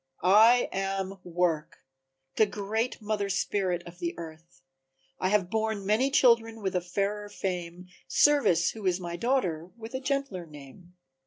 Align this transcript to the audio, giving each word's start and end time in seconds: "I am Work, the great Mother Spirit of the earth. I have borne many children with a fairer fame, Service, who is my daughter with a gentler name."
"I 0.23 0.67
am 0.71 1.19
Work, 1.23 1.85
the 2.35 2.47
great 2.47 2.99
Mother 3.03 3.29
Spirit 3.29 3.83
of 3.85 3.99
the 3.99 4.15
earth. 4.17 4.63
I 5.19 5.29
have 5.29 5.51
borne 5.51 5.85
many 5.85 6.09
children 6.09 6.63
with 6.63 6.75
a 6.75 6.81
fairer 6.81 7.29
fame, 7.29 7.85
Service, 8.07 8.71
who 8.71 8.87
is 8.87 8.99
my 8.99 9.15
daughter 9.15 9.69
with 9.77 9.93
a 9.93 9.99
gentler 9.99 10.47
name." 10.47 10.93